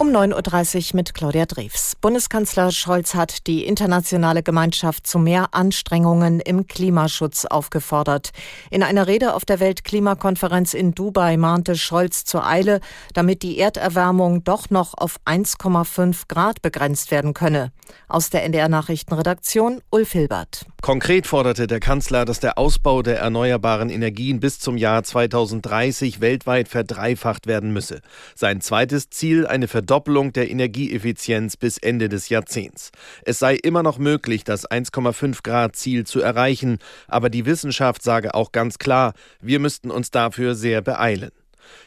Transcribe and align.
Um 0.00 0.16
9.30 0.16 0.92
Uhr 0.92 0.96
mit 0.96 1.12
Claudia 1.12 1.44
Drews. 1.44 1.92
Bundeskanzler 2.00 2.70
Scholz 2.70 3.14
hat 3.14 3.46
die 3.46 3.66
internationale 3.66 4.42
Gemeinschaft 4.42 5.06
zu 5.06 5.18
mehr 5.18 5.48
Anstrengungen 5.52 6.40
im 6.40 6.66
Klimaschutz 6.66 7.44
aufgefordert. 7.44 8.30
In 8.70 8.82
einer 8.82 9.06
Rede 9.06 9.34
auf 9.34 9.44
der 9.44 9.60
Weltklimakonferenz 9.60 10.72
in 10.72 10.94
Dubai 10.94 11.36
mahnte 11.36 11.76
Scholz 11.76 12.24
zur 12.24 12.46
Eile, 12.46 12.80
damit 13.12 13.42
die 13.42 13.58
Erderwärmung 13.58 14.42
doch 14.42 14.70
noch 14.70 14.94
auf 14.96 15.16
1,5 15.26 16.28
Grad 16.28 16.62
begrenzt 16.62 17.10
werden 17.10 17.34
könne. 17.34 17.70
Aus 18.08 18.30
der 18.30 18.44
NDR 18.44 18.70
Nachrichtenredaktion 18.70 19.82
Ulf 19.90 20.12
Hilbert. 20.12 20.64
Konkret 20.80 21.26
forderte 21.26 21.66
der 21.66 21.78
Kanzler, 21.78 22.24
dass 22.24 22.40
der 22.40 22.56
Ausbau 22.56 23.02
der 23.02 23.18
erneuerbaren 23.18 23.90
Energien 23.90 24.40
bis 24.40 24.60
zum 24.60 24.78
Jahr 24.78 25.02
2030 25.02 26.22
weltweit 26.22 26.68
verdreifacht 26.68 27.46
werden 27.46 27.74
müsse. 27.74 28.00
Sein 28.34 28.62
zweites 28.62 29.10
Ziel 29.10 29.46
eine 29.46 29.68
Verdoppelung 29.90 30.32
der 30.32 30.48
Energieeffizienz 30.48 31.56
bis 31.56 31.76
Ende 31.76 32.08
des 32.08 32.28
Jahrzehnts. 32.28 32.92
Es 33.24 33.40
sei 33.40 33.56
immer 33.56 33.82
noch 33.82 33.98
möglich, 33.98 34.44
das 34.44 34.70
1,5 34.70 35.42
Grad 35.42 35.74
Ziel 35.74 36.06
zu 36.06 36.20
erreichen, 36.20 36.78
aber 37.08 37.28
die 37.28 37.44
Wissenschaft 37.44 38.00
sage 38.00 38.34
auch 38.34 38.52
ganz 38.52 38.78
klar, 38.78 39.14
wir 39.40 39.58
müssten 39.58 39.90
uns 39.90 40.12
dafür 40.12 40.54
sehr 40.54 40.80
beeilen. 40.80 41.32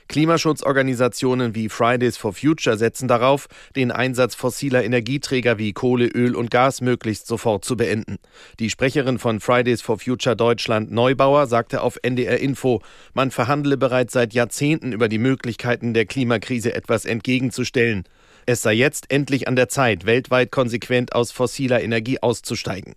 Klimaschutzorganisationen 0.08 1.56
wie 1.56 1.70
Fridays 1.70 2.18
for 2.18 2.34
Future 2.34 2.78
setzen 2.78 3.08
darauf, 3.08 3.48
den 3.76 3.92
Einsatz 3.92 4.36
fossiler 4.36 4.84
Energieträger 4.84 5.58
wie 5.58 5.74
Kohle, 5.74 6.08
Öl 6.08 6.36
und 6.36 6.52
Gas 6.52 6.82
möglichst 6.82 7.28
sofort 7.28 7.66
zu 7.66 7.78
beenden. 7.78 8.18
Die 8.60 8.70
Sprecherin 8.70 9.20
von 9.20 9.40
Fridays 9.40 9.82
for 9.82 10.00
Future 10.00 10.36
Deutschland 10.36 10.92
Neubauer 10.92 11.48
sagte 11.48 11.82
auf 11.82 11.98
NDR 12.02 12.40
Info, 12.40 12.82
man 13.14 13.32
verhandle 13.32 13.78
bereits 13.78 14.14
seit 14.14 14.34
Jahrzehnten 14.34 14.92
über 14.92 15.08
die 15.08 15.20
Möglichkeiten 15.20 15.94
der 15.94 16.06
Klimakrise 16.06 16.74
etwas 16.74 17.06
entgegenzustellen. 17.06 18.04
Es 18.46 18.62
sei 18.62 18.74
jetzt 18.74 19.10
endlich 19.10 19.48
an 19.48 19.56
der 19.56 19.70
Zeit, 19.70 20.06
weltweit 20.06 20.52
konsequent 20.52 21.16
aus 21.16 21.32
fossiler 21.32 21.82
Energie 21.82 22.20
auszusteigen. 22.22 22.96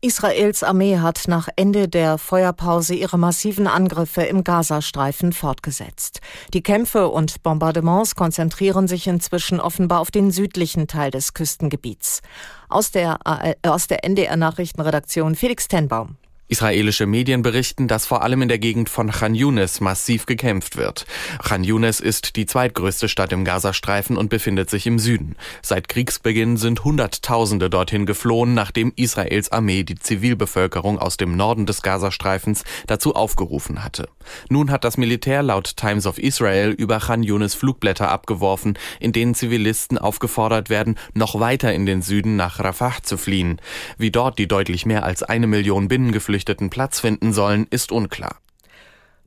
Israels 0.00 0.62
Armee 0.62 0.98
hat 0.98 1.24
nach 1.26 1.48
Ende 1.56 1.88
der 1.88 2.18
Feuerpause 2.18 2.94
ihre 2.94 3.18
massiven 3.18 3.66
Angriffe 3.66 4.22
im 4.22 4.44
Gazastreifen 4.44 5.32
fortgesetzt. 5.32 6.20
Die 6.54 6.62
Kämpfe 6.62 7.08
und 7.08 7.42
Bombardements 7.42 8.14
konzentrieren 8.14 8.86
sich 8.86 9.08
inzwischen 9.08 9.58
offenbar 9.58 9.98
auf 9.98 10.12
den 10.12 10.30
südlichen 10.30 10.86
Teil 10.86 11.10
des 11.10 11.34
Küstengebiets. 11.34 12.20
Aus 12.68 12.92
der, 12.92 13.18
äh, 13.24 13.54
der 13.90 14.04
NDR 14.04 14.36
Nachrichtenredaktion 14.36 15.34
Felix 15.34 15.66
Tenbaum. 15.66 16.16
Israelische 16.48 17.04
Medien 17.04 17.42
berichten, 17.42 17.88
dass 17.88 18.06
vor 18.06 18.22
allem 18.22 18.40
in 18.40 18.48
der 18.48 18.58
Gegend 18.58 18.88
von 18.88 19.10
Khan 19.10 19.34
Yunis 19.34 19.82
massiv 19.82 20.24
gekämpft 20.24 20.78
wird. 20.78 21.04
Khan 21.44 21.62
Yunis 21.62 22.00
ist 22.00 22.36
die 22.36 22.46
zweitgrößte 22.46 23.06
Stadt 23.10 23.34
im 23.34 23.44
Gazastreifen 23.44 24.16
und 24.16 24.30
befindet 24.30 24.70
sich 24.70 24.86
im 24.86 24.98
Süden. 24.98 25.36
Seit 25.60 25.90
Kriegsbeginn 25.90 26.56
sind 26.56 26.84
Hunderttausende 26.84 27.68
dorthin 27.68 28.06
geflohen, 28.06 28.54
nachdem 28.54 28.94
Israels 28.96 29.52
Armee 29.52 29.82
die 29.82 29.96
Zivilbevölkerung 29.96 30.98
aus 30.98 31.18
dem 31.18 31.36
Norden 31.36 31.66
des 31.66 31.82
Gazastreifens 31.82 32.64
dazu 32.86 33.14
aufgerufen 33.14 33.84
hatte. 33.84 34.08
Nun 34.48 34.70
hat 34.70 34.84
das 34.84 34.96
Militär 34.96 35.42
laut 35.42 35.76
Times 35.76 36.06
of 36.06 36.18
Israel 36.18 36.70
über 36.70 36.98
Khan 36.98 37.22
Yunis 37.22 37.54
Flugblätter 37.54 38.08
abgeworfen, 38.08 38.78
in 39.00 39.12
denen 39.12 39.34
Zivilisten 39.34 39.98
aufgefordert 39.98 40.70
werden, 40.70 40.96
noch 41.12 41.38
weiter 41.40 41.74
in 41.74 41.84
den 41.84 42.00
Süden 42.00 42.36
nach 42.36 42.58
Rafah 42.58 43.02
zu 43.02 43.18
fliehen. 43.18 43.60
Wie 43.98 44.10
dort 44.10 44.38
die 44.38 44.48
deutlich 44.48 44.86
mehr 44.86 45.04
als 45.04 45.22
eine 45.22 45.46
Million 45.46 45.88
Binnengeflüchteten 45.88 46.37
Geflüchteten 46.38 46.70
Platz 46.70 47.00
finden 47.00 47.32
sollen, 47.32 47.66
ist 47.70 47.90
unklar. 47.90 48.36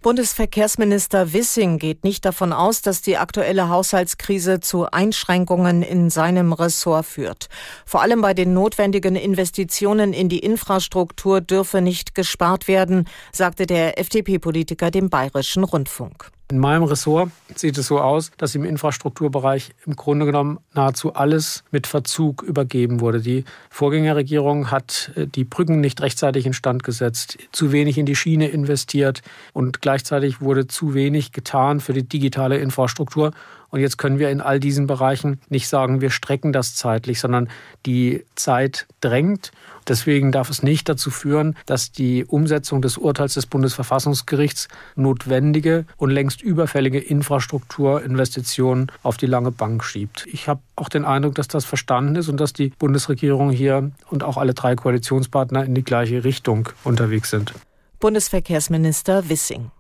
Bundesverkehrsminister 0.01 1.33
Wissing 1.33 1.77
geht 1.77 2.05
nicht 2.05 2.23
davon 2.23 2.53
aus, 2.53 2.81
dass 2.81 3.01
die 3.01 3.17
aktuelle 3.17 3.69
Haushaltskrise 3.69 4.61
zu 4.61 4.89
Einschränkungen 4.89 5.83
in 5.83 6.09
seinem 6.09 6.53
Ressort 6.53 7.05
führt. 7.05 7.49
Vor 7.85 8.01
allem 8.01 8.21
bei 8.21 8.33
den 8.33 8.53
notwendigen 8.53 9.15
Investitionen 9.15 10.13
in 10.13 10.29
die 10.29 10.39
Infrastruktur 10.39 11.41
dürfe 11.41 11.81
nicht 11.81 12.15
gespart 12.15 12.67
werden, 12.67 13.07
sagte 13.31 13.67
der 13.67 13.99
FDP-Politiker 13.99 14.89
dem 14.89 15.09
Bayerischen 15.09 15.65
Rundfunk. 15.65 16.31
In 16.51 16.59
meinem 16.59 16.83
Ressort 16.83 17.31
sieht 17.55 17.77
es 17.77 17.87
so 17.87 18.01
aus, 18.01 18.29
dass 18.35 18.55
im 18.55 18.65
Infrastrukturbereich 18.65 19.69
im 19.85 19.95
Grunde 19.95 20.25
genommen 20.25 20.59
nahezu 20.73 21.13
alles 21.13 21.63
mit 21.71 21.87
Verzug 21.87 22.43
übergeben 22.43 22.99
wurde. 22.99 23.21
Die 23.21 23.45
Vorgängerregierung 23.69 24.69
hat 24.69 25.13
äh, 25.15 25.27
die 25.27 25.45
Brücken 25.45 25.79
nicht 25.79 26.01
rechtzeitig 26.01 26.45
instand 26.45 26.83
gesetzt, 26.83 27.37
zu 27.53 27.71
wenig 27.71 27.97
in 27.97 28.05
die 28.05 28.17
Schiene 28.17 28.49
investiert 28.49 29.21
und 29.53 29.79
gleichzeitig 29.79 30.41
wurde 30.41 30.67
zu 30.67 30.93
wenig 30.93 31.31
getan 31.31 31.79
für 31.79 31.93
die 31.93 32.03
digitale 32.03 32.57
Infrastruktur. 32.57 33.31
Und 33.71 33.79
jetzt 33.79 33.97
können 33.97 34.19
wir 34.19 34.29
in 34.29 34.41
all 34.41 34.59
diesen 34.59 34.85
Bereichen 34.85 35.39
nicht 35.49 35.67
sagen, 35.67 36.01
wir 36.01 36.11
strecken 36.11 36.51
das 36.51 36.75
zeitlich, 36.75 37.19
sondern 37.21 37.49
die 37.85 38.25
Zeit 38.35 38.85
drängt. 38.99 39.51
Deswegen 39.87 40.31
darf 40.31 40.49
es 40.49 40.61
nicht 40.61 40.89
dazu 40.89 41.09
führen, 41.09 41.55
dass 41.65 41.91
die 41.91 42.25
Umsetzung 42.25 42.81
des 42.81 42.97
Urteils 42.97 43.33
des 43.33 43.47
Bundesverfassungsgerichts 43.47 44.67
notwendige 44.95 45.85
und 45.97 46.11
längst 46.11 46.41
überfällige 46.41 46.99
Infrastrukturinvestitionen 46.99 48.91
auf 49.03 49.17
die 49.17 49.25
lange 49.25 49.51
Bank 49.51 49.83
schiebt. 49.83 50.27
Ich 50.31 50.47
habe 50.49 50.61
auch 50.75 50.89
den 50.89 51.05
Eindruck, 51.05 51.35
dass 51.35 51.47
das 51.47 51.63
verstanden 51.63 52.17
ist 52.17 52.27
und 52.27 52.37
dass 52.37 52.53
die 52.53 52.73
Bundesregierung 52.77 53.51
hier 53.51 53.91
und 54.09 54.23
auch 54.23 54.37
alle 54.37 54.53
drei 54.53 54.75
Koalitionspartner 54.75 55.63
in 55.63 55.75
die 55.75 55.83
gleiche 55.83 56.23
Richtung 56.25 56.69
unterwegs 56.83 57.29
sind. 57.29 57.53
Bundesverkehrsminister 57.99 59.29
Wissing. 59.29 59.71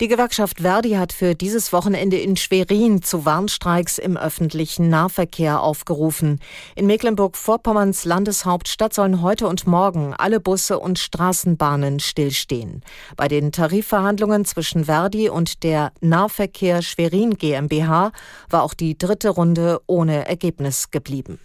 Die 0.00 0.06
Gewerkschaft 0.06 0.60
Verdi 0.60 0.92
hat 0.92 1.12
für 1.12 1.34
dieses 1.34 1.72
Wochenende 1.72 2.18
in 2.18 2.36
Schwerin 2.36 3.02
zu 3.02 3.24
Warnstreiks 3.24 3.98
im 3.98 4.16
öffentlichen 4.16 4.88
Nahverkehr 4.88 5.60
aufgerufen. 5.60 6.38
In 6.76 6.86
Mecklenburg-Vorpommerns 6.86 8.04
Landeshauptstadt 8.04 8.94
sollen 8.94 9.22
heute 9.22 9.48
und 9.48 9.66
morgen 9.66 10.14
alle 10.16 10.38
Busse 10.38 10.78
und 10.78 11.00
Straßenbahnen 11.00 11.98
stillstehen. 11.98 12.82
Bei 13.16 13.26
den 13.26 13.50
Tarifverhandlungen 13.50 14.44
zwischen 14.44 14.84
Verdi 14.84 15.30
und 15.30 15.64
der 15.64 15.90
Nahverkehr 16.00 16.80
Schwerin 16.82 17.36
GmbH 17.36 18.12
war 18.50 18.62
auch 18.62 18.74
die 18.74 18.96
dritte 18.96 19.30
Runde 19.30 19.80
ohne 19.88 20.28
Ergebnis 20.28 20.92
geblieben. 20.92 21.40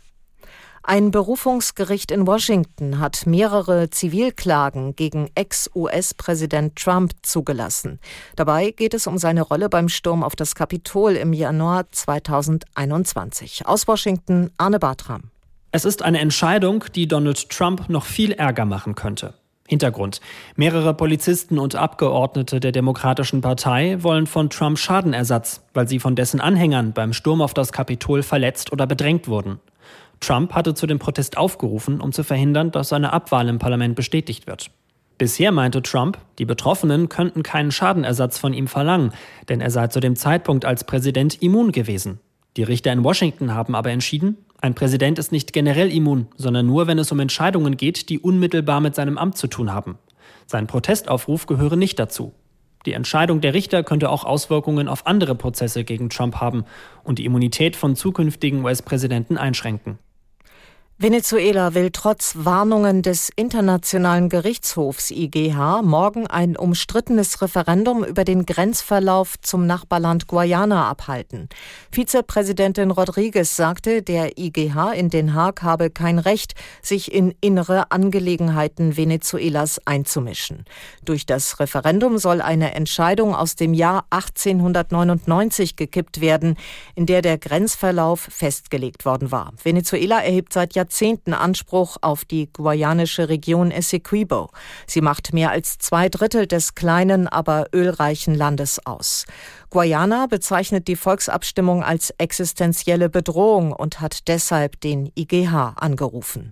Ein 0.85 1.11
Berufungsgericht 1.11 2.11
in 2.11 2.27
Washington 2.27 2.99
hat 2.99 3.25
mehrere 3.25 3.89
Zivilklagen 3.89 4.97
gegen 4.97 5.29
Ex-US-Präsident 5.33 6.75
Trump 6.75 7.13
zugelassen. 7.21 8.01
Dabei 8.35 8.71
geht 8.71 8.93
es 8.93 9.07
um 9.07 9.17
seine 9.17 9.43
Rolle 9.43 9.69
beim 9.69 9.87
Sturm 9.87 10.23
auf 10.23 10.35
das 10.35 10.55
Kapitol 10.55 11.13
im 11.13 11.31
Januar 11.31 11.89
2021. 11.89 13.65
Aus 13.65 13.87
Washington 13.87 14.51
Arne 14.57 14.77
Bartram. 14.77 15.31
Es 15.71 15.85
ist 15.85 16.01
eine 16.01 16.19
Entscheidung, 16.19 16.83
die 16.93 17.07
Donald 17.07 17.49
Trump 17.49 17.87
noch 17.87 18.03
viel 18.03 18.33
Ärger 18.33 18.65
machen 18.65 18.93
könnte. 18.93 19.35
Hintergrund. 19.65 20.19
Mehrere 20.57 20.93
Polizisten 20.93 21.59
und 21.59 21.75
Abgeordnete 21.75 22.59
der 22.59 22.73
Demokratischen 22.73 23.39
Partei 23.39 24.03
wollen 24.03 24.27
von 24.27 24.49
Trump 24.49 24.77
Schadenersatz, 24.77 25.63
weil 25.73 25.87
sie 25.87 25.99
von 25.99 26.17
dessen 26.17 26.41
Anhängern 26.41 26.91
beim 26.91 27.13
Sturm 27.13 27.41
auf 27.41 27.53
das 27.53 27.71
Kapitol 27.71 28.21
verletzt 28.21 28.73
oder 28.73 28.85
bedrängt 28.85 29.29
wurden. 29.29 29.61
Trump 30.23 30.53
hatte 30.53 30.73
zu 30.73 30.87
dem 30.87 30.99
Protest 30.99 31.37
aufgerufen, 31.37 31.99
um 31.99 32.11
zu 32.11 32.23
verhindern, 32.23 32.71
dass 32.71 32.89
seine 32.89 33.11
Abwahl 33.11 33.49
im 33.49 33.59
Parlament 33.59 33.95
bestätigt 33.95 34.47
wird. 34.47 34.71
Bisher 35.17 35.51
meinte 35.51 35.81
Trump, 35.81 36.17
die 36.39 36.45
Betroffenen 36.45 37.09
könnten 37.09 37.43
keinen 37.43 37.71
Schadenersatz 37.71 38.37
von 38.37 38.53
ihm 38.53 38.67
verlangen, 38.67 39.11
denn 39.49 39.61
er 39.61 39.69
sei 39.69 39.87
zu 39.87 39.99
dem 39.99 40.15
Zeitpunkt 40.15 40.65
als 40.65 40.85
Präsident 40.85 41.41
immun 41.41 41.71
gewesen. 41.71 42.19
Die 42.57 42.63
Richter 42.63 42.91
in 42.91 43.03
Washington 43.03 43.53
haben 43.53 43.75
aber 43.75 43.91
entschieden, 43.91 44.37
ein 44.61 44.75
Präsident 44.75 45.19
ist 45.19 45.31
nicht 45.31 45.51
generell 45.51 45.91
immun, 45.91 46.27
sondern 46.37 46.65
nur, 46.65 46.87
wenn 46.87 46.99
es 46.99 47.11
um 47.11 47.19
Entscheidungen 47.19 47.75
geht, 47.75 48.09
die 48.09 48.19
unmittelbar 48.19 48.79
mit 48.79 48.95
seinem 48.95 49.17
Amt 49.17 49.37
zu 49.37 49.47
tun 49.47 49.73
haben. 49.73 49.97
Sein 50.45 50.67
Protestaufruf 50.67 51.47
gehöre 51.47 51.75
nicht 51.75 51.99
dazu. 51.99 52.33
Die 52.85 52.93
Entscheidung 52.93 53.41
der 53.41 53.53
Richter 53.53 53.83
könnte 53.83 54.09
auch 54.09 54.23
Auswirkungen 54.23 54.87
auf 54.87 55.05
andere 55.05 55.35
Prozesse 55.35 55.83
gegen 55.83 56.09
Trump 56.09 56.37
haben 56.37 56.65
und 57.03 57.19
die 57.19 57.25
Immunität 57.25 57.75
von 57.75 57.95
zukünftigen 57.95 58.63
US-Präsidenten 58.63 59.37
einschränken. 59.37 59.99
Venezuela 60.99 61.73
will 61.73 61.89
trotz 61.91 62.35
Warnungen 62.37 63.01
des 63.01 63.29
Internationalen 63.35 64.29
Gerichtshofs 64.29 65.09
IGH 65.09 65.81
morgen 65.81 66.27
ein 66.27 66.55
umstrittenes 66.55 67.41
Referendum 67.41 68.03
über 68.03 68.23
den 68.23 68.45
Grenzverlauf 68.45 69.33
zum 69.41 69.65
Nachbarland 69.65 70.27
Guayana 70.27 70.87
abhalten. 70.87 71.49
Vizepräsidentin 71.91 72.91
Rodriguez 72.91 73.55
sagte, 73.55 74.03
der 74.03 74.37
IGH 74.37 74.93
in 74.93 75.09
Den 75.09 75.33
Haag 75.33 75.63
habe 75.63 75.89
kein 75.89 76.19
Recht, 76.19 76.53
sich 76.83 77.11
in 77.11 77.33
innere 77.41 77.91
Angelegenheiten 77.91 78.95
Venezuelas 78.95 79.81
einzumischen. 79.85 80.63
Durch 81.03 81.25
das 81.25 81.59
Referendum 81.59 82.19
soll 82.19 82.39
eine 82.39 82.75
Entscheidung 82.75 83.33
aus 83.33 83.55
dem 83.55 83.73
Jahr 83.73 84.05
1899 84.11 85.75
gekippt 85.75 86.21
werden, 86.21 86.55
in 86.93 87.07
der 87.07 87.23
der 87.23 87.39
Grenzverlauf 87.39 88.21
festgelegt 88.21 89.05
worden 89.05 89.31
war. 89.31 89.53
Venezuela 89.63 90.21
erhebt 90.21 90.53
seit 90.53 90.75
Jahrzehnten 90.83 91.33
Anspruch 91.33 91.95
auf 92.01 92.25
die 92.25 92.51
guayanische 92.51 93.29
Region 93.29 93.71
Essequibo. 93.71 94.49
Sie 94.85 94.99
macht 94.99 95.31
mehr 95.31 95.49
als 95.49 95.77
zwei 95.77 96.09
Drittel 96.09 96.45
des 96.45 96.75
kleinen, 96.75 97.29
aber 97.29 97.67
ölreichen 97.73 98.35
Landes 98.35 98.85
aus. 98.85 99.25
Guayana 99.69 100.25
bezeichnet 100.27 100.89
die 100.89 100.97
Volksabstimmung 100.97 101.85
als 101.85 102.09
existenzielle 102.17 103.09
Bedrohung 103.09 103.71
und 103.71 104.01
hat 104.01 104.27
deshalb 104.27 104.81
den 104.81 105.09
IGH 105.15 105.75
angerufen. 105.77 106.51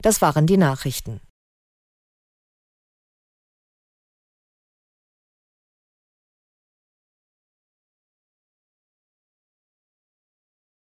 Das 0.00 0.22
waren 0.22 0.46
die 0.46 0.58
Nachrichten. 0.58 1.20